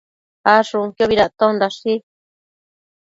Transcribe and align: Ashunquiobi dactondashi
Ashunquiobi 0.53 1.19
dactondashi 1.21 1.93